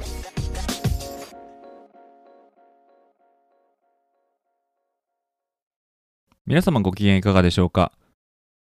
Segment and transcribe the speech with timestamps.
[6.51, 7.93] 皆様ご機嫌いかがでしょうか？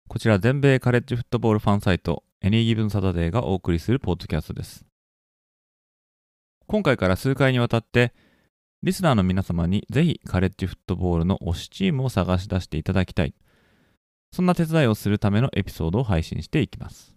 [0.08, 4.86] こちら全米カレッジフットボールファンサイト Any Given Saturday がお送りするポッドキャストです。
[6.66, 8.14] 今回から数回にわたって
[8.82, 13.34] リスナーの皆様にぜひカレッジフットボールの推しチームを探し出していただきたい。
[14.32, 17.14] そんな手伝いをするためのエピソードを配信していきます。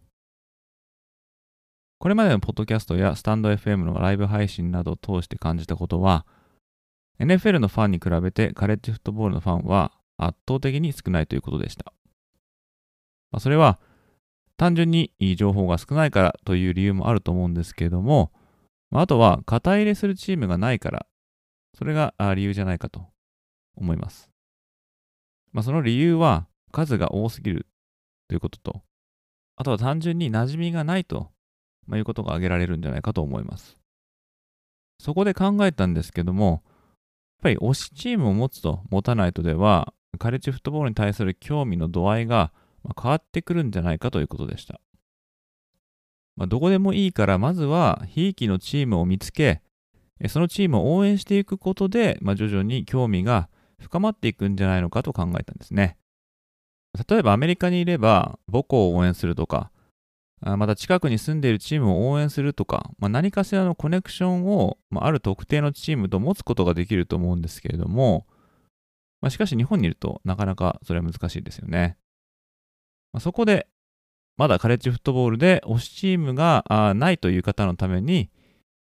[1.97, 6.25] これまでのポッドキャストやスタンド FM のライブ配信などを通して感じたことは
[7.21, 11.93] NFL のファンに比べてカレッジフットボールのファンは圧倒的に少ないということでした。
[13.31, 13.79] まあ、それは
[14.57, 18.31] 単純にいい情報が少ないからという理由もあると思うんですけれども、
[18.89, 21.05] まあ、あとは肩入れするチームがないから、
[21.77, 23.05] それが理由じゃないかと
[23.75, 24.29] 思います。
[25.51, 27.67] まあ、その理由は数が多すぎる
[28.27, 28.81] ということと、
[29.55, 31.31] あとは単純に馴染みがないと、
[31.85, 33.77] まあ、いうことが挙げられるんじゃないかと思います。
[34.99, 36.61] そこで考えたんですけども、やっ
[37.43, 42.51] ぱり推しチームを持つと持たないとでは、カレッジフットボールに対する興味の度合いが
[43.01, 44.79] 変わってくるんじゃないかということでした。
[46.35, 49.61] まあ、どこでもいいから、まずは、ひいきのチームを見つけ、
[50.29, 53.49] そのチームを応援していくことで、まあ、徐々に興味が
[53.79, 55.97] 深まっていくんじゃないのかと考えたんですね。
[57.09, 59.71] 例えばアメリカにいれば母校を応援するとか、
[60.41, 68.27] また近くに住んでいるチームを応援するとか、まあ、何かしらのコネクションを、まあ、ある特定のチームと持つことができると思うんですけれども、
[69.21, 71.97] まあ、しかし日本にいるとなかなかそれは難しいですよね。
[73.13, 73.67] まあ、そこで、
[74.37, 78.29] まだカレッジフットボールで推しチームがないという方のために、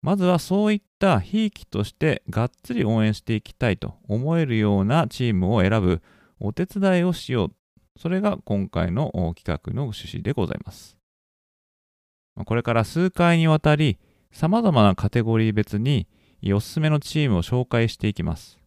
[0.03, 6.01] まずはそういったひいきとしてがっつり応援していきたいと思えるようなチームを選ぶ
[6.39, 7.53] お手伝いをしよう。
[7.99, 10.97] それが今回の企画の趣旨でございます。
[12.45, 13.99] これから数回にわたり、
[14.31, 16.07] 様々なカテゴリー別に
[16.53, 18.60] おすすめのチームを紹介していきます。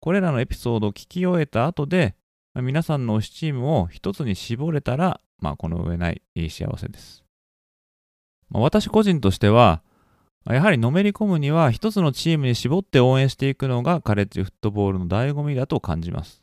[0.00, 2.14] これらのエピソードを聞き終えた後で、
[2.54, 7.24] 皆さんの推しチームを一つに絞れたら、まあ、この上ない幸せです。
[8.48, 9.82] まあ、私個人としては、
[10.46, 16.42] やはりのめり込むには一つのチームに絞って応援していくのがカレッジフットボールの醍醐味だと感じます。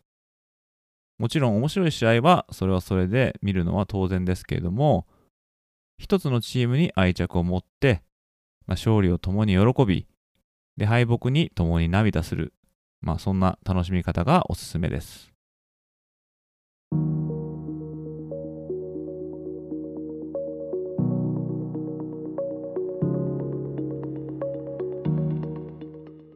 [1.18, 5.08] もちろん面白い試合はそれはそれで見るのは当然ですけれども、
[5.98, 8.04] 一つのチームに愛着を持って、
[8.68, 10.08] まあ、勝利を共に喜び、
[10.78, 12.54] で敗北に共に涙する
[13.06, 15.32] まあそんな楽しみ方がおすすめです。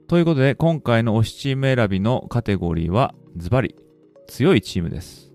[0.08, 3.76] ということで今回の推しチーム選びのカテゴリーはズバリ
[4.28, 5.32] 強いチームです。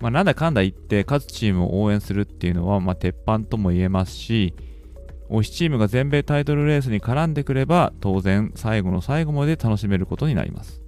[0.00, 4.54] まあ、なんだかんだ言って勝つチームを応援するっていうのはまあ鉄板とも言えますし
[5.28, 10.86] 推しチームが全米タイトルレースに絡んでくれば当然最後の最後まで楽しめることになります。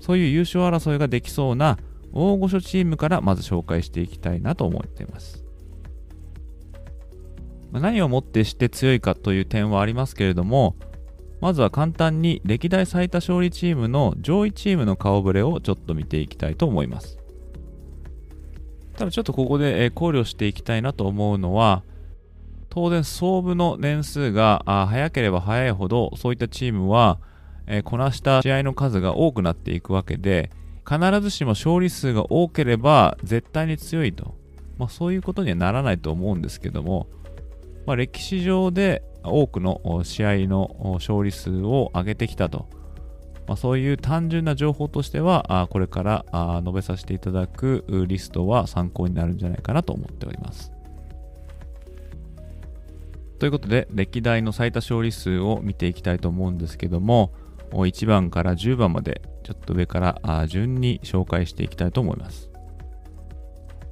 [0.00, 1.78] そういう優勝争いができそうな
[2.12, 5.44] 大御所チームからまず紹介していきたいなと思っています
[7.72, 10.74] 何をもってして強いかという点はありますけれども
[11.40, 17.16] まずは簡単に歴代最多勝利チームの上位チームの顔ぶれをちょっと見ていきたいと思います。
[18.98, 21.82] ただちょっとここで考慮していきたいなと思うのは
[22.70, 27.18] 当然総部の年数が早ければ早いほどそういったチームは、
[27.66, 30.50] えこなした試合の数が多くなっていくわけで
[30.88, 34.34] 必ずしも勝利数が多ければ絶対に強いと、
[34.76, 37.06] まあ、そういうことにはならないと思うんですけども、
[37.86, 42.68] まあ、歴史上で多くの試合の勝利数を上げてきたと、
[43.46, 50.72] まあ、そういう単純な情報としてはこれから述べさせていただくリストは参考になるんじゃないかなと思っております。
[53.40, 57.32] ということで、歴代の最多勝利数を見ていきたいと思うんですけども、
[57.70, 62.50] 1番から10番まで、ちょっと上から順に紹介していきたいと思います。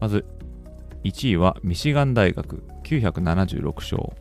[0.01, 0.27] まず、
[1.05, 4.13] 1位はミシガン大学976勝。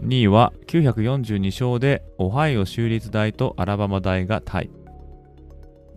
[0.00, 4.70] 2位は942勝でオハイオ州立大とアラバマ大がタイ。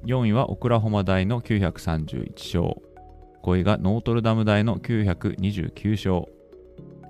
[0.04, 2.82] 4位はオクラホマ大の931勝。
[3.44, 6.35] 5位がノートルダム大の929勝。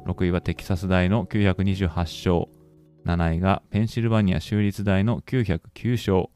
[0.06, 2.48] 6位はテキサス大の928勝。
[3.06, 6.30] 7位がペンシルバニア州立大の909勝。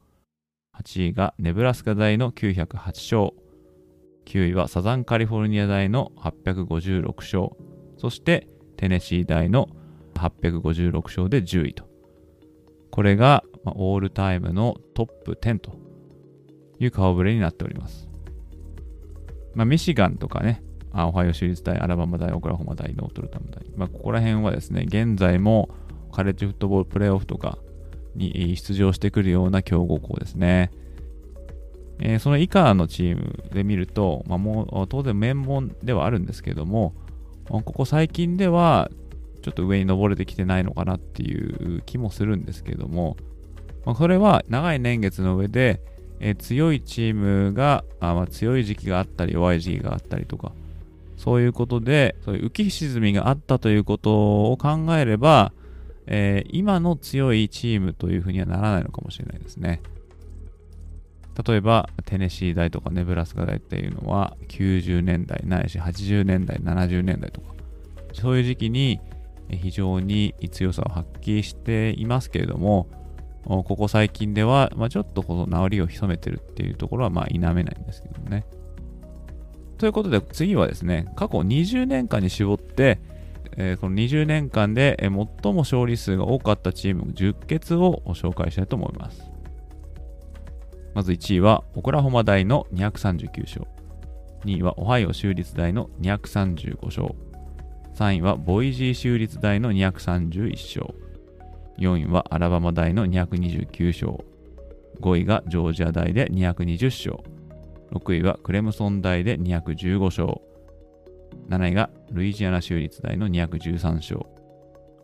[0.76, 3.34] 8位がネブラスカ大の908勝。
[4.26, 7.50] 9位はサザンカリフォルニア大の856勝。
[7.98, 9.70] そしてテネシー大の
[10.16, 11.88] 856勝で10位と。
[12.92, 15.78] これがオールタイムのトップ10と
[16.80, 18.10] いう顔ぶれになっております。
[19.54, 23.64] まあ、ミシガンとかね、あオハイオ州立大、アラバマ大、オクラホマ大、ノートルダム大。
[23.76, 25.70] まあ、ここら辺はですね、現在も
[26.12, 27.58] カレッジフットボールプレーオフとか
[28.16, 30.72] に出場してくるような強豪校ですね。
[32.00, 36.94] えー、その以下のチームで見ると、まあ、もう当然名門ではあるんですけども、
[37.50, 38.90] ここ最近では
[39.42, 43.18] ちょっと上に登れてきてないのかなっていう気もするんですけども、
[43.86, 45.82] まあ、それは長い年月の上で、
[46.20, 50.54] えー、強いチームがあ、まあ、強い時期があったり弱い時期があったりとか、
[51.20, 55.52] そういうことで、そういう浮き沈みがあったということを考えれば、
[56.08, 59.82] えー、今の強いチームというふうにはならないのかもしれないですね。
[61.46, 67.54] 例えば、テネシー大とかネブラスカ大っていうのは、90年代ないし80年代、70年代とか、
[68.14, 69.02] そういう時期に
[69.50, 72.88] 非常に強さを発揮していますけれども、
[73.44, 78.46] ここ最近では、まあ、ちょっとこの治りを潜めてるっていうところは、まあ、否めないんですけどね。
[79.80, 83.00] ということで、次はですね、過去20年間に絞って、
[83.56, 85.10] えー、この20年間で最
[85.54, 89.32] も勝利数が多かったチーム10決を紹介したいと思います。
[90.94, 93.66] まず1位はオクラホマ大の239勝。
[94.44, 97.16] 2位はオハイオ州立大の235勝。
[97.96, 100.94] 3位はボイジー州立大の231勝。
[101.78, 104.26] 4位はアラバマ大の229勝。
[105.00, 107.39] 5位がジョージア大で220勝。
[107.92, 110.42] 6位はクレムソン大で215勝。
[111.50, 114.22] 7位がルイジアナ州立大の213勝。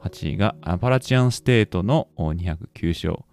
[0.01, 3.25] 8位がアパラチアンステートの209勝。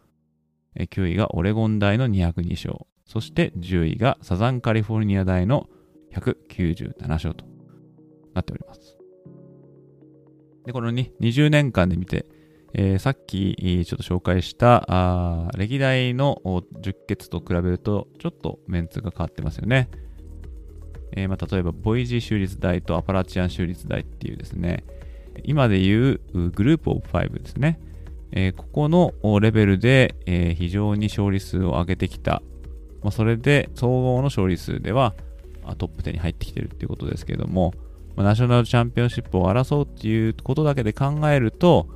[0.79, 2.87] 9位がオレゴン大の202勝。
[3.07, 5.69] そして10位がサザンカリフォルニア大の
[6.15, 7.45] 197勝と
[8.35, 8.97] なっております。
[10.65, 12.25] で、このね20年間で見て、
[12.75, 19.91] えー、さっきちょっと紹介したあ歴代の10決と比べるとちょっとメンツが変わってますよね。
[21.15, 24.85] えー、まあ、例えば、ボイジー州立大とアパラチアン州立大っていうですね、
[25.45, 27.79] 今でいうグループオブ5ですね。
[28.33, 32.43] えー、ここのレベルで、えー、非常に勝利数を上げてきた。
[33.03, 35.15] まあ、それで総合の勝利数では
[35.77, 37.75] トップ10に入ってきてるっていうことですけども、
[38.17, 41.89] まあ、ナショナルチャンピオンシップを争うっていうことだけで考えると、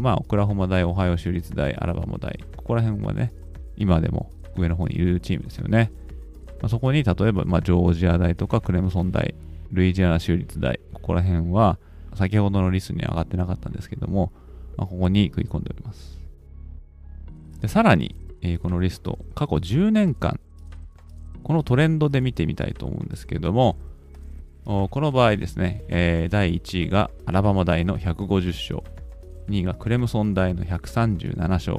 [0.00, 3.32] まあ、オクラホマ大、オハイオ州立大、アラバマ大、ここら辺はね、
[3.76, 5.90] 今でも上の方にいるチームですよね。
[6.60, 9.34] まあ、そこに例えば、まあ、ジョージア大とかクレムソン大、
[9.72, 11.78] ルイジアナ州立大、ここら辺は
[12.14, 14.32] 先ほどのリストに上がってなかったんですけども、
[14.76, 16.20] まあ、ここに食い込んでおります。
[17.60, 20.38] でさらに、えー、このリスト、過去10年間、
[21.42, 23.76] このトレンドで見てみたいと思うんですけども、
[24.64, 28.99] この場合ですね、えー、第1位がアラバマ大の150勝、
[29.50, 31.78] 2位がクレムソン大の137勝、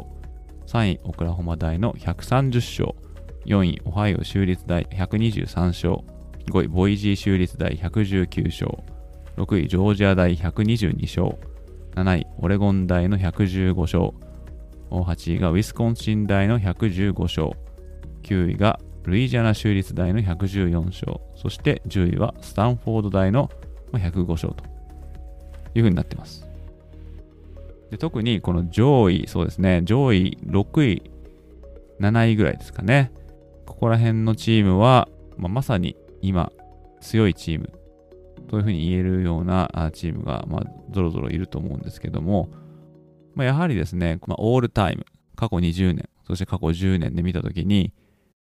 [0.68, 2.95] 3位オクラホマ大の130勝、
[3.45, 6.00] 4位オハイオ州立大123勝、
[6.51, 8.84] 5位ボイジー州立大119勝、
[9.38, 11.38] 6位ジョージア大122勝、
[11.95, 14.12] 7位オレゴン大の115勝、
[14.89, 17.51] 8位がウィスコンシン大の115勝、
[18.24, 23.50] 9位がルイジアナ州立大の114勝、そして10位はスタンフォード大の
[23.93, 24.65] 105勝と
[25.74, 26.50] いうふうになっています。
[27.91, 31.12] で特にこの上位、そうですね、上位6位、
[32.00, 33.12] 7位ぐらいですかね。
[33.65, 36.51] ここら辺のチームは、まあ、まさに今、
[37.01, 37.69] 強いチーム
[38.48, 42.50] というふうに言えるようなチームが、まあ、ぞろぞろいると思うんですけども、
[43.36, 45.05] まあ、やはりですね、まあ、オールタイム、
[45.36, 47.93] 過去20年、そして過去10年で見たときに、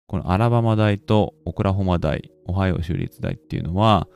[0.08, 4.08] このアラバマ大とオクラホマ大、オハイオ州立大っていうのは、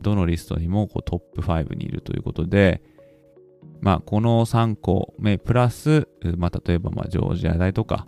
[0.00, 2.82] どのリストにもこうトップ5にいるということで、
[3.82, 6.08] まあ、この3個目、プラス、
[6.38, 8.06] まあ、例えば、まあ、ジョージア大とか、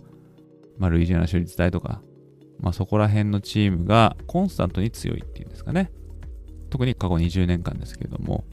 [0.77, 2.01] まあ、ルイジアナ州立大とか、
[2.59, 5.91] まあ、そこら辺のチームがコンスタントに強いっていうんですかね。
[6.69, 8.45] 特に過去20年間ですけれども、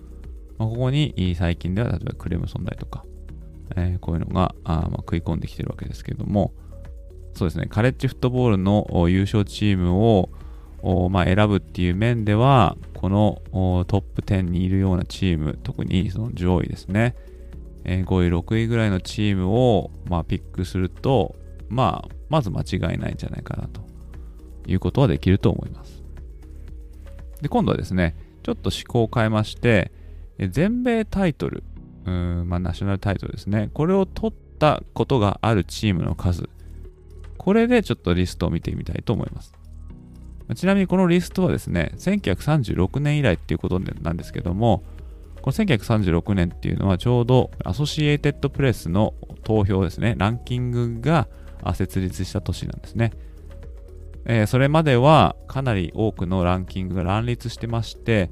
[0.59, 3.05] まあ、ここに最近では例えばクレムソン大とか、
[3.77, 6.53] えー、こういうのがあま食い込んできてるわけですけれども、
[7.35, 10.31] そうですね、カレッジフットボールの優勝チームを
[11.11, 13.43] まあ、選ぶっていう面では、この
[13.87, 17.15] トップ10にいるようなチーム、特にその上位ですね、
[17.85, 21.37] えー、5位、6位ぐらいのチームを、まあ、ピックすると、
[21.69, 23.81] まあ、まず間違いないんじゃないかなと
[24.67, 26.03] いうことはできると思います。
[27.41, 29.93] で、今度はですね、ちょっと思考を変えまして、
[30.39, 31.63] 全米タイトル、
[32.07, 33.71] うんまあ、ナショナルタイトルですね。
[33.73, 36.49] これを取ったことがあるチームの数。
[37.39, 39.53] これでちょっとリストを見てみたいと思います。
[40.55, 44.83] ちなみにこのリストはですね、1936年以来っていうことなんですけども、
[45.43, 51.29] この1936年っていうのはちょうどアソシエイテッドプレスの投票ですね、ランキングが
[51.75, 53.13] 設立した年なんですね。
[54.25, 58.31] えー、それまではかなり多くのランキングが乱立してまして、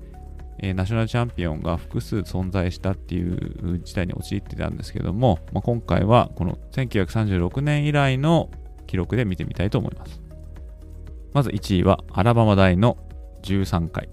[0.59, 8.51] えー、ナショナルチャンピオンが複数存在したっていう事態に陥ってたんですけども、まあ、今回はこの1936年以来の
[8.87, 10.21] 記録で見てみたいと思います。
[11.33, 12.97] まず1位はアラバマ大の
[13.43, 14.09] 13回。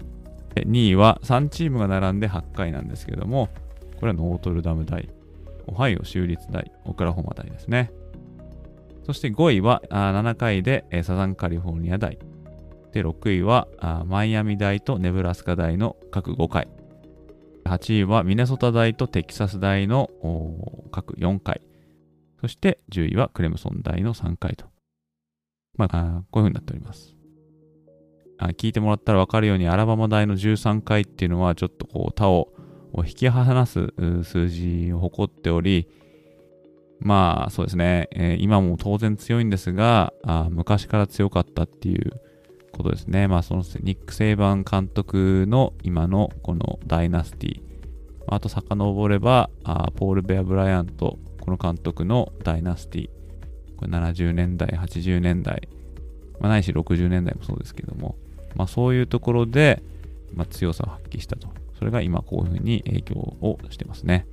[0.54, 3.48] 2位は3チームが並んで8回なんですけども、
[4.00, 5.08] これはノートルダム大、
[5.66, 7.92] オハイオ州立大、オクラホマ大ですね。
[9.04, 12.18] そして5位は7回でサザンカリフォルニア大。
[12.92, 13.68] で、6位は
[14.06, 16.68] マイアミ大とネブラスカ大の各5回。
[17.64, 20.10] 8位はミネソタ大とテキサス大の
[20.90, 21.60] 各4回。
[22.40, 24.66] そして10位はクレムソン大の3回と。
[25.78, 27.14] まあ、こういう風になっております。
[28.40, 32.48] あ聞いてもらったら分かるように、アラバマ大の13回っていうのは、ちょっとこう、他を
[32.98, 33.92] 引き離す
[34.22, 35.88] 数字を誇っており、
[37.00, 42.20] まあ、そうですね、えー、今も当然強いんですがあ、昔から強かったっていう
[42.72, 43.28] ことですね。
[43.28, 47.60] まあ、そのニック・セイバン監督の今のこのダイナスティ。
[48.26, 53.10] あと、遡れば、あポール・ベア・ブライアント、この監督のダイナスティ。
[53.78, 55.68] これ70年代、80年代、
[56.40, 58.16] まあ、ないし60年代もそうですけども、
[58.54, 59.82] まあ、そういうところで、
[60.34, 61.48] まあ、強さを発揮したと。
[61.78, 64.26] それが今こういうふうに影響をしてますね。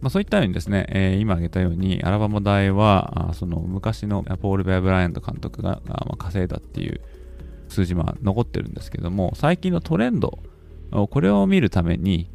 [0.00, 7.00] まあ、そういったようにですね、えー、今挙げたように、アラバマ大は、その昔のポール・ベア・ブライアント監督がま稼いだっていう
[7.68, 10.40] 数字は残ってるんですけども、最近のトレンド、
[10.90, 12.30] これを見るために、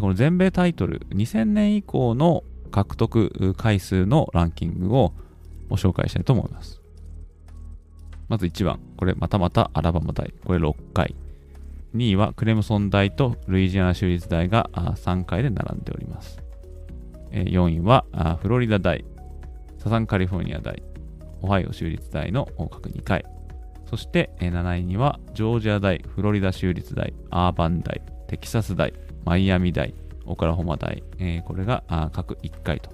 [0.00, 2.42] この全米タイトル2000年以降の
[2.74, 5.12] 獲得回数のランキングを
[5.68, 6.82] ご紹介したいと思います。
[8.28, 11.14] まず1番、これまたまたアラバマ大、これ6回。
[11.94, 16.42] 2位はクレムソン大とルイジアナ州立大が3回で並んでおります。
[17.30, 18.04] 4位は
[18.42, 19.04] フロリダ大、
[19.78, 20.82] サザンカリフォルニア大、
[21.42, 23.24] オハイオ州立大の各2回。
[23.86, 28.92] そして7位にはジョージア大、フロリダ州立大、アーバン大、テキサス大、
[29.24, 29.94] マイアミ大、
[30.26, 31.02] オクラホマ大、
[31.44, 32.90] これが各1回と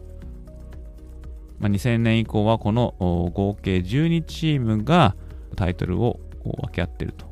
[1.61, 5.15] まあ、2000年以降はこの合計12チームが
[5.57, 7.27] タイトルを分け合っていると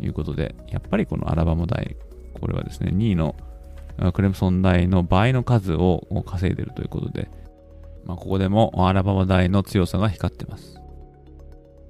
[0.00, 1.96] いうことで、やっぱりこのアラバマ大、
[2.40, 3.34] これはですね、2位の
[4.14, 7.28] クレムソン大の倍の数を稼いでるということで、
[8.04, 10.80] まあ、ここでもアラバマ大の強さが光ってます。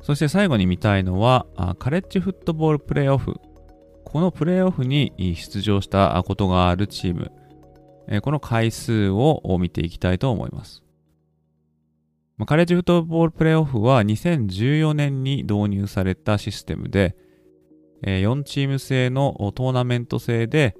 [0.00, 1.44] そして最後に見たいのは、
[1.78, 3.34] カレッジフットボールプレーオフ。
[4.10, 7.30] このプレーオフに出場したことがあるチーム、
[8.22, 10.82] この回数を見ていきたいと思います。
[12.46, 17.16] カレッジフットボールプレーオフは2014年に導入されたシステムで、
[18.02, 20.74] 4チーム制のトーナメント制で、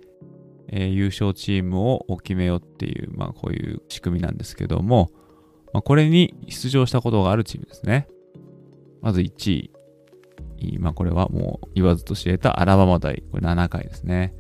[0.71, 5.11] 優勝チームを決めようっていう、まあ、こういう仕組みなんですけども、
[5.85, 8.09] これに出場したことがあるチームですね。
[9.03, 9.71] まず1位。
[10.81, 13.23] まあ、これはもう言わずと知れたアラバマ大。
[13.31, 14.35] これ7回ですね。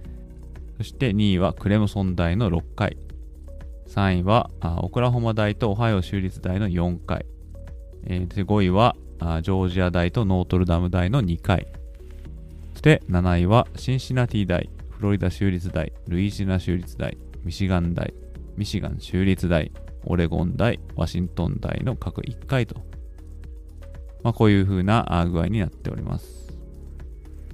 [0.76, 2.96] そして2位はクレムソン大の6回。
[3.88, 4.50] 3位は
[4.82, 7.24] オクラホマ大とオハイオ州立大の4回。
[8.04, 8.96] えー、で5位は
[9.42, 11.66] ジョージア大とノートルダム大の2回。
[12.74, 18.14] そして7位はシンシナティ大、フロリダ州立大、ルイジナ州立大、ミシガン大、
[18.56, 19.72] ミシガン州立大、
[20.04, 22.87] オレゴン大、ワシントン大の各1回と。
[24.22, 26.48] まあ、こういう風な具合になっております。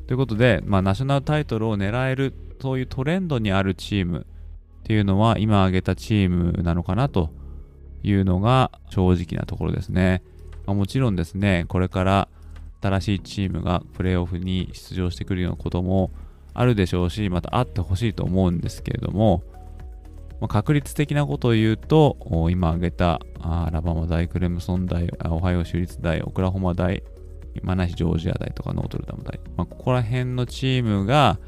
[0.06, 4.26] ということで、まあ、ナショナルタイトルを狙える、そういうトレンドにあるチーム、
[4.85, 7.30] っていうのは今挙げたチームなのかなと
[8.02, 10.23] いうのが正直なところですね。
[10.66, 12.28] まあ、もちろんですね、これから
[12.83, 16.11] 新しいチームがプレーオフに出場してくるようなことも
[16.52, 19.42] あるでしょうし、またあってほしいと思うんですけれども、
[20.44, 22.18] まあ、確率的なことを言うと、
[22.50, 27.02] 今挙げたアラバマ大、クレムソン大、オハイオ州立大、オクラホマ大、
[27.54, 31.38] 今なしジョージア大とかノートルダム大、まあ、ここら辺のチームが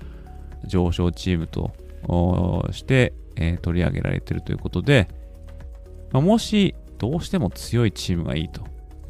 [0.67, 1.73] 上昇チームと
[2.73, 5.09] してえー、取り上げられているということで、
[6.11, 8.67] まあ、もしどうしても強いチームがいいと、や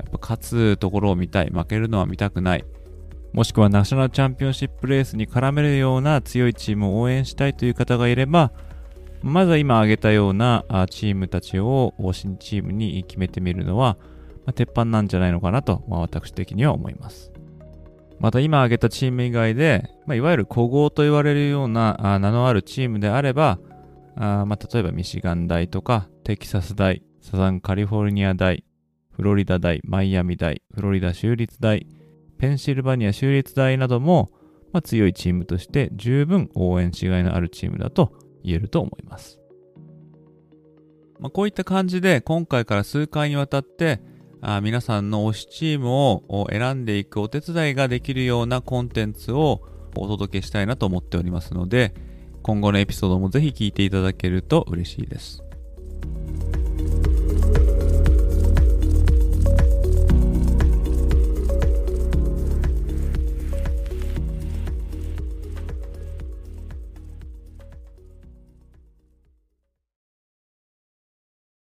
[0.06, 2.64] っぱ勝つところを見たい、負けるのは見たくない、
[3.32, 8.52] もしくはナショナルチャンピオンシップレースに絡めるような強いチームを応援したいという方がいれば、
[9.26, 13.98] まずは今挙げたようなチームたちを新チームに決めてみるのは、
[14.44, 17.32] ま、鉄板なんじゃないのかなと、まあ、私的には思います。
[18.18, 23.58] また今挙げたチーム以外で、まあ、いわゆる古豪と言われるようなあ名のあるチームであれば、
[24.14, 28.64] あまあ、例えばミシガン大とかテキサス大、サザンカリフォルニア大、
[29.10, 31.86] フロリダ大、マイアミ大、フロリダ州立大、
[32.38, 34.30] ペンシルバニア州立大なども、
[34.72, 38.12] まあ、強いチームとして十分応援しがいのあるチームだと
[38.46, 39.38] 言えると思います。
[41.18, 44.00] まあ、こういった感じで今回から数回にわたって
[44.42, 49.62] あ皆さんの推しチームを選んでいくお手伝いができるようなコンテンツを
[49.96, 51.94] お届けしたいなと思っておりますので
[52.42, 55.42] 今後のエピソードもぜひ聞いていただけると嬉しいです。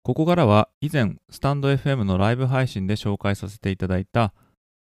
[0.02, 4.34] ここからは以前スタンド FM のライブ配信で紹介させていただいた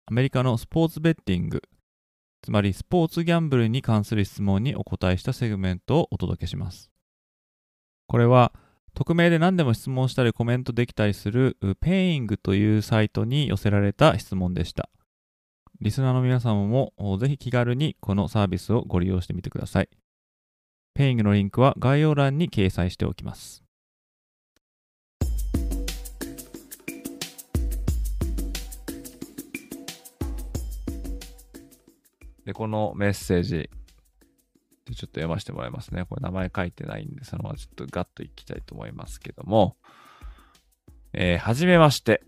[0.06, 1.62] アメリカのスポーツベッティング
[2.44, 6.90] つまりスポーツギャンブルに関する質問にお答えしたセグメントをお届けします。
[8.06, 8.52] これは
[8.92, 14.90] 匿名で何でも質問したりコメントできたりする Peing というサイトに寄せられた質問でした。
[15.80, 19.88] リスナーの皆様もぜひ気軽にこのサービスをご利用してみてください。
[20.92, 23.63] ペイングのリンクは概要欄に掲載しておきます。
[32.44, 33.70] で、このメッセージ、
[34.86, 36.04] ちょっと読ませてもらいますね。
[36.04, 39.76] これ名前書いてないんで、そのままちょっとガッといきたいと思いますけども、
[41.12, 42.22] えー、はじめまして。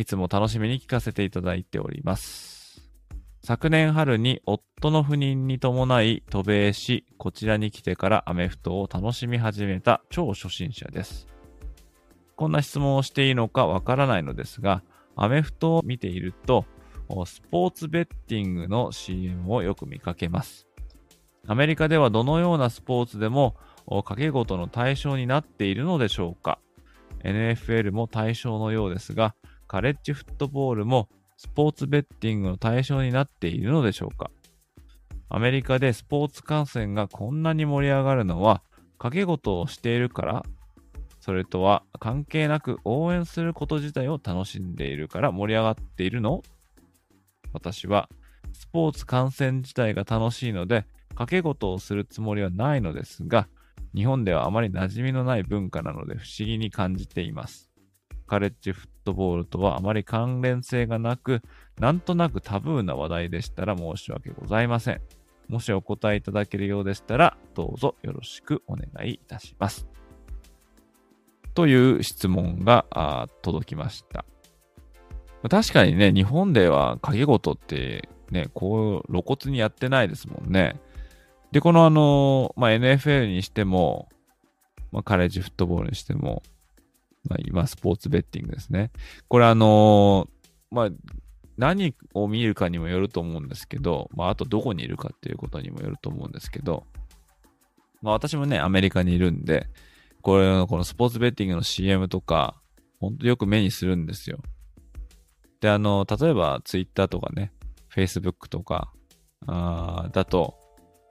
[0.00, 2.80] いつも楽しみに聞かせていただいております。
[3.44, 11.26] 昨年春に夫の不妊に伴い渡米し、こちらに来てからアメフトを楽しみ始めた超初心者です。
[12.34, 14.82] こんな質問をしていいのかわからないのですが、
[15.16, 16.64] アメフトを見ていると、
[17.26, 20.66] スポーツベッティングの CM をよく見かけます。
[21.46, 23.56] アメリカではどのようなスポーツでも
[23.86, 26.58] 掛け事の対象になっているのでしょうか
[27.24, 29.34] ?NFL も対象のようですが、
[29.66, 34.30] カレッジフットボールもスポーツベッティングの対象になっているのでしょうか
[35.28, 38.62] アメリカでスポーツ観戦がこんなに盛り上がるのは
[38.98, 40.44] 掛け事をしているから
[41.20, 46.42] それとは関係なく応援すること自体を楽しんでいるから盛り上がっているの？
[47.52, 48.08] 私は
[48.52, 53.48] スポーツ観戦自体が楽しいので、掛け事をするつもりはないのですが、
[53.94, 57.70] 日本ではあまり馴染みのない文化なので不思議に感じています。
[58.26, 61.42] カレッジフットボールとはあまり関連性がなく、
[61.78, 65.00] なんとなくタブーな話題でしたら申し訳ございません。
[65.48, 69.88] もしお答えいただけるようでしたら、どうぞよろしくお願いいたします。
[71.54, 74.24] という質問が届きました。
[75.48, 80.80] 確かにね、日本では掛け事ってね、こう露骨にやってないですもんね。
[81.52, 84.08] で、このあの、まあ、NFL にしても、
[84.92, 86.42] まあ、カレッジフットボールにしても、
[87.28, 88.90] まあ、今、スポーツベッティングですね。
[89.28, 90.28] これあの
[90.70, 90.88] まあ、
[91.58, 96.84] 何を見るかにもよると思うんですけど、まあ、あとどこにいるかっていうことにもよると思うんですけど、
[98.02, 99.66] まあ、私もね、アメリカにいるんで、
[100.22, 102.54] これのこのスポーツベッティングの CM とか、
[103.00, 104.38] ほんとよく目にするんですよ。
[105.60, 107.52] で、あの、例えば Twitter とかね、
[107.94, 108.92] Facebook とか、
[109.46, 110.56] あだと、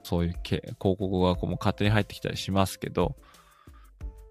[0.02, 3.16] そういう広告がこう勝手に入ってきたりしますけど、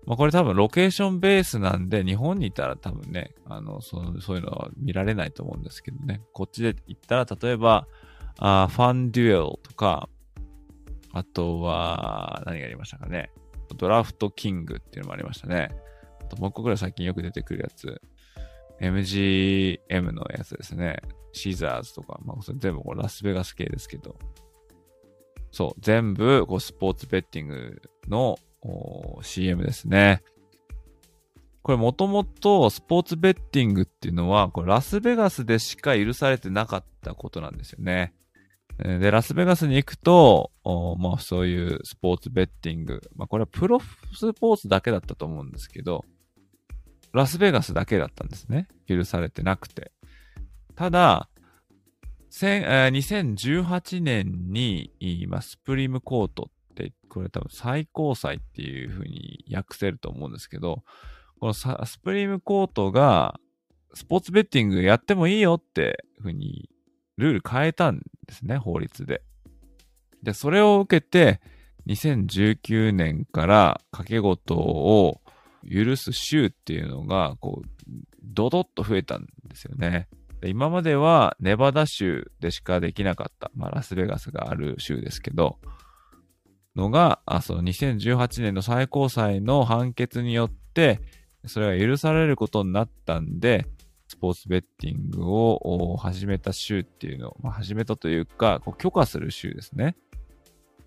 [0.06, 6.22] まあ、これ多分ロケーションベースなんで、日本にいたら多分ね、あの、そそういうのは見られないと思うんですけどね。
[6.34, 7.88] こっちで行ったら、例えば、
[8.40, 10.10] あファンデュエルとか、
[11.12, 13.32] あとは、何がありましたかね。
[13.78, 15.70] ドラフトキングっていうのもありましたね。
[16.22, 18.02] あともう一個ぐらい最近よく出てくるやつ。
[18.82, 21.02] MGM のやつですね。
[21.32, 24.16] シーザーズとか、まあ、それ全部これラスベガス系ですけど。
[25.52, 28.38] そう、全部こうスポーツベッティングの
[29.22, 30.22] CM ですね。
[31.62, 38.14] これもともとスポーツベッティングっていうのは、これラスベガスでしか許されてなかったことなんですよね。
[38.80, 40.52] で、ラスベガスに行くと、
[40.98, 43.80] まあそういうスポーツベッティング、まあこれはプロ
[44.14, 46.06] スポーツだけだったと思うんですけど、
[47.14, 48.68] ラスベガスだけだったんですね。
[48.88, 49.92] 許されてなくて。
[50.76, 51.30] ただ、
[52.32, 54.92] 2018年に、
[55.42, 60.84] スプリームコートって、これ多分最高裁っていう風に訳せると思うんですけど、
[61.40, 61.66] このス
[62.00, 63.40] プリームコートが、
[63.96, 66.70] スポーツベッティングやってもいいよって風に
[67.18, 69.24] ルール変えたんですね、法律で。
[70.22, 71.42] で、それを受けて、
[71.88, 75.22] 2019年から掛け事を
[75.68, 77.70] 許す州っていうのが、こう、
[78.24, 80.08] ドドッと増えたんですよね。
[80.46, 85.58] 今まではネバダ州でしかできなかった、まあ、ラスベガスがある州ですけど、
[86.76, 91.02] のが、あその2018年の最高裁の判決によって、
[91.46, 93.66] それが許されることになったんで、
[94.08, 99.96] スポーツベッティングを始めた州っていうのを、まあ、始めたというか、こう許可する州ですね。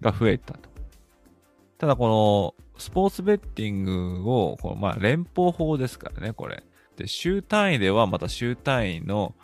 [0.00, 0.68] が増えたと。
[1.78, 3.84] ただこのスポーツベッティン
[4.22, 6.62] グを、このまあ連邦法ですからね、これ。
[6.96, 9.34] で、州単位ではまた州単位の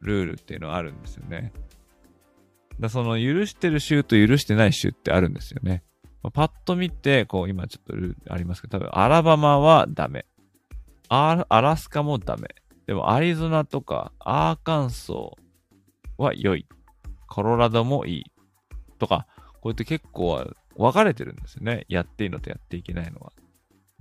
[0.00, 1.52] ルールっていうのはあるんですよね。
[2.80, 5.82] だその許してる州と許してない州ってあるんですよね。
[6.22, 10.26] まあ、パッと見て、こう今ちょっとルールありますけど、多分アラバマはダメ。
[11.08, 12.48] アラスカもダメ。
[12.86, 16.66] でもアリゾナとかアーカンソーは良い。
[17.28, 18.24] コロラドもいい。
[18.98, 19.26] とか、
[19.60, 20.44] こうやって結構
[20.76, 21.84] 分かれてるんですよね。
[21.88, 23.32] やっていいのとやっていけないのは。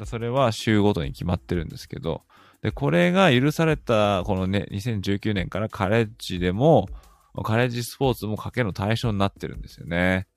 [0.05, 2.23] それは州ごとに決まってるんですけど、
[2.61, 6.87] で、これが許された、このね、2019年からカレッジでも、
[7.43, 10.27] カレッジスポーツも賭けの対象になってるんですよね。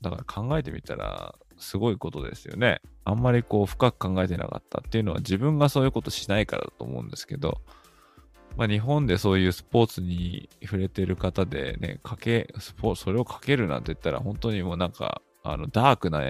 [0.00, 2.80] だから考えてみたら、すごいことですよね。
[3.04, 7.60] あんまりこう深く考えてなかったっていうのは自分がそういうことしないからだと思うんですけど、
[8.56, 16.22] まあ、日本でそういうスポーツに触れてる方でね、かけ、スポーツそれをかけるなんて言ったら本当にもうなんか、あの、ダークな、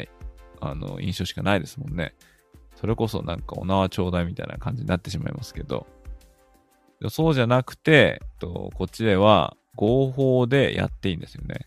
[0.61, 2.15] あの、印象しかないですもんね。
[2.77, 5.87] それこそなんかお縄ちょうだいみたいな感じになってしまいますけど、
[7.09, 11.67] そうじゃなくて、とこっちでは合法でやっていいんですよね。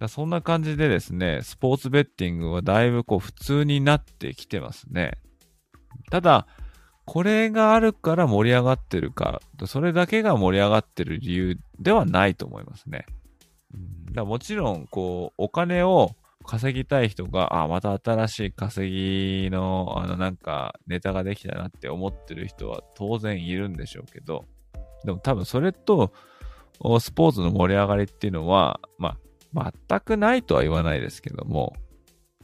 [0.00, 5.12] だそんな感じでですね、スポーツベッティングはだいぶこう普通になってきてますね。
[6.10, 6.46] ただ、
[7.06, 13.06] これがあるから盛り上がってるか、それだけが盛り上がってる理由ではないと思いますね。
[14.12, 16.14] だもちろん、こう、お金を
[16.44, 24.44] 稼ぎたい人が、あ、また新しい稼ぎの、あの、なんか、ネタができたなって思ってる人は当然いるんでしょうけど、
[25.04, 26.12] でも多分それと、
[27.00, 29.16] スポーツの盛り上がりっていうのは、ま
[29.56, 31.74] あ、全くないとは言わないですけども、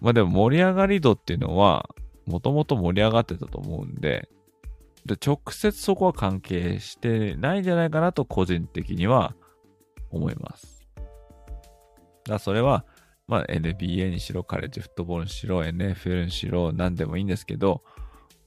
[0.00, 1.88] まあでも盛り上がり度っていうのは、
[2.26, 4.28] もともと盛り上がってたと思うんで、
[5.04, 9.34] で直接そこは関係してないんじゃないかなと個人的には
[10.10, 10.86] 思います。
[12.26, 12.84] だそれは、
[13.30, 17.84] まあ、NBA にしろ、カレッジフットボールにしろ、NFL にしろ、何でもいいんですけど、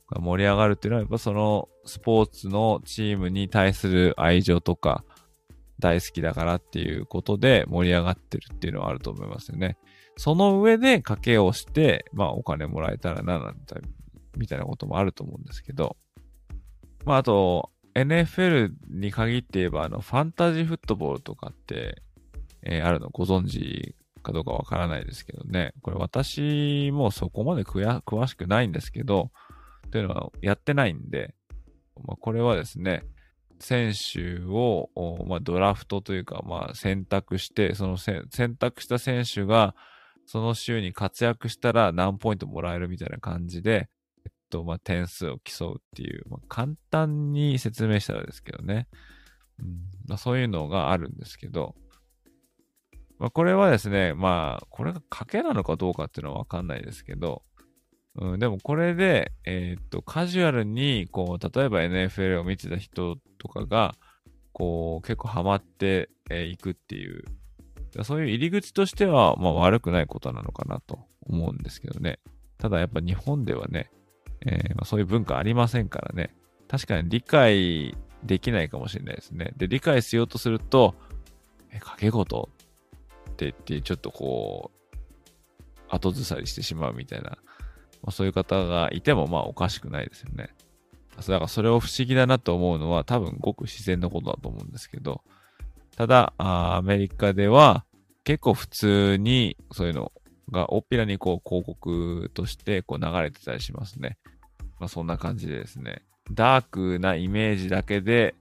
[0.09, 5.05] 盛り上がるっていうのは、やっぱそのスポーツのチームに対する愛情とか、
[5.79, 9.77] 大好きだからっていうことで盛り上がってるっていうのはあると思いますよね。
[10.17, 13.75] その上で賭けをして、まあお金もらえたらな、なんて、
[14.35, 15.95] みたいなこともあると思うんですけど、
[17.05, 22.01] まああと、NFL に限って言えば、あの、ファンタジーフットボールとかって、
[22.63, 25.73] えー、あるのご存知かどうかわからないですけどね。
[25.81, 29.31] これ私もそこまで詳しくないんですけど、
[29.91, 31.35] というのはやってないんで、
[32.03, 33.03] まあ、これはですね、
[33.59, 34.89] 選手を、
[35.27, 39.75] まあ、ドラフトというか、まあ、選択して、その選択した選手が、
[40.25, 43.89] その週に活躍したら何ポイントもらえるみたいな感じで、
[44.25, 48.87] えっと、まあ、点数を競うっていう、まあ、簡単に説明したらですけどね。
[49.59, 49.67] うん
[50.07, 51.75] まあ、そういうのがあるんですけど、
[53.23, 57.41] まあ、これはですね、まあ、これが賭けなのかどうかっていうのはわかんないですけど、
[58.19, 63.95] うん、でもこれで、えー、っと、カジュアルに、こう、例えば NFL を見てた人とかが、
[64.51, 67.23] こう、結構ハマってい、えー、くっていう、
[68.03, 72.19] そういう入り口としては、まあ悪くないことなのかなと思うんですけどね。
[72.57, 73.89] ただやっぱ日本ではね、
[74.45, 76.35] えー、まあ、そういう文化ありませんからね。
[76.67, 79.53] 確かに理解できないかもしれないですね。
[79.55, 80.95] で、理解しようとすると、
[81.71, 82.49] え、掛け事
[83.33, 84.97] って言って、ちょっとこう、
[85.89, 87.37] 後ずさりしてしまうみたいな、ま
[88.07, 90.49] あ、そういう方がいてもまあおかしくないですよね。
[91.15, 95.21] だからそれを不思議だなと思うのは多分ごく自然なことだと思うんですけど、
[95.95, 97.85] ただ、アメリカでは
[98.23, 100.11] 結構普通にそういうの
[100.51, 104.17] がおっぴらにこう広告としてこう流れてたりしますね。
[104.79, 108.33] まあそんな感じでですね、ダークなイメージだけで、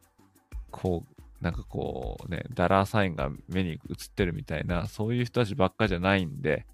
[0.71, 1.12] こう、
[1.43, 3.79] なんかこうね、ダラーサインが目に映っ
[4.15, 6.67] てるみたいな、そういう人たちばっかじゃないんで、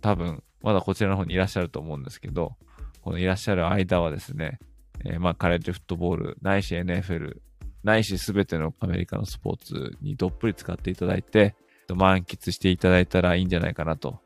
[0.00, 2.56] 多分、まだこちらの方にいらっしゃると思うんですけど、
[3.00, 4.58] このいらっしゃる間はですね、
[5.04, 7.36] えー、まあ、カレッジフットボール、ないし NFL、
[7.84, 11.54] ないしすべてのアメリカのスポーツにどっぷり使っていただいて、
[11.94, 14.20] 満喫していただいたらいいんじゃないかなと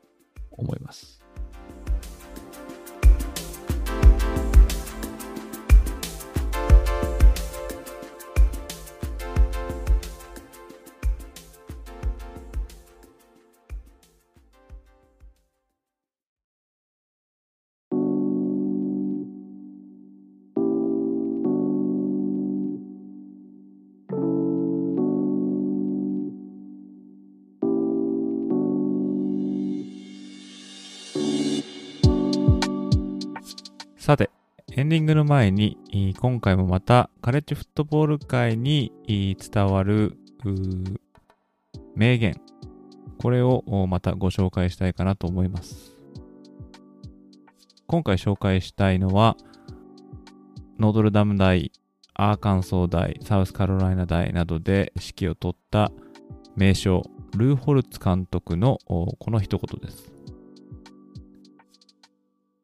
[0.51, 1.22] 思います。
[34.75, 35.77] エンディングの前に、
[36.19, 40.17] 今回もまたカレッジフットボール界に伝わる
[41.95, 42.41] 名言、
[43.19, 45.95] これをまたご紹介したいかなと思います。
[47.85, 49.37] 今回紹介したいのは、
[50.79, 51.71] ノードルダム大、
[52.15, 55.91] アーカンソー大、サウスカロライナ大などで指揮を執った
[56.55, 57.03] 名将、
[57.37, 60.11] ルーホルツ監督のこの一言です。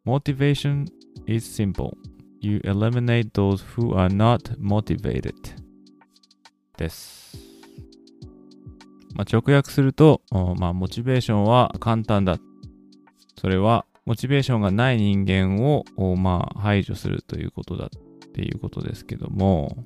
[0.08, 0.88] Motivation
[1.30, 1.96] is simple.
[2.42, 5.36] You eliminate those who are not motivated.
[6.78, 7.38] です。
[9.14, 10.22] まあ、直訳すると、
[10.58, 12.38] まあ、モチベーションは簡単だ。
[13.38, 15.84] それは、モチベーションがない人間を、
[16.16, 17.90] まあ、排除するということだっ
[18.34, 19.86] ていうことですけども、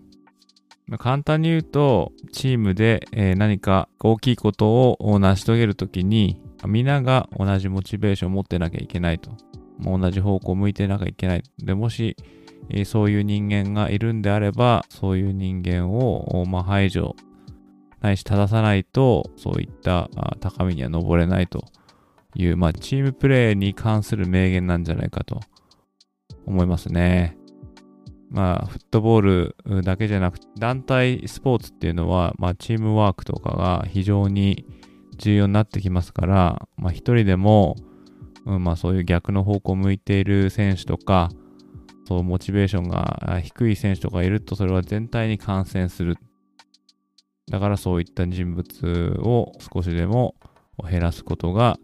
[0.86, 9.32] まあ、簡単に言うと、チームで、え、何か大きいことを成し遂げるときに、皆が同じモチベーションを持ってなきゃいけないと。
[9.86, 11.44] 同じ方向を向いてなきゃいけない。
[11.60, 12.16] で、もし、
[12.70, 17.16] え、そういう人間がいるんであれば、そういう人間を、まあ、排除、
[18.02, 21.66] ないし正さないと、そういった高みには登れないと
[22.36, 25.40] いう、まあ、チームプレーに関する名言なんじゃないかと
[26.46, 27.38] 思いますね。
[28.30, 34.66] まあ、フットボールだけじゃなく、団体スポーツっていうのは、まあ、チームワークとかが非常に
[35.18, 37.76] 重要になってきますから、まあ、一人でも、
[38.46, 41.30] うん、まあ、そういう逆の方向を向いている選手とか、
[42.08, 46.18] そうモチベーションが低い選手とかいると、それは全体に感染する。
[47.50, 50.36] だからそういった人物を少しでも
[50.90, 51.78] 減らすことが、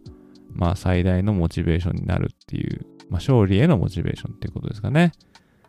[0.52, 5.12] まあ、最大のモチベーションになるっていう、まあ、勝利へのモチベーションっていうことですかね。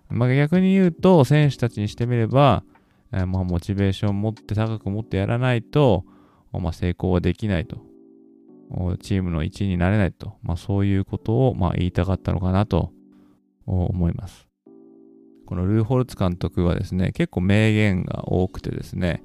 [0.10, 2.64] まあ、逆に言うと、選手たちにしてみれば、
[3.14, 6.04] えー、まあ、モチベーションを持って高く持ってやらないと、
[6.52, 7.78] まあ、成功はできないと。
[9.02, 10.38] チームの一員になれないと。
[10.44, 12.92] まあ、そういうことを、ま、言いたかったのかなと
[13.66, 14.48] 思います。
[15.46, 19.24] このルーホルツ監督はですね、結構名言が多くてですね、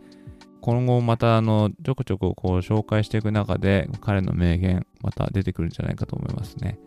[0.60, 6.80] 今後またあのちょこちょここう紹介していく中で彼の名言また出てくるんじゃないかと思いますね。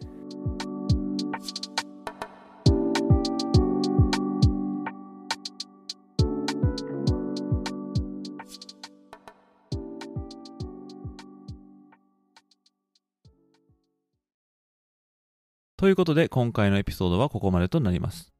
[15.79, 18.33] ということで今回のエピソードはここまでとなります。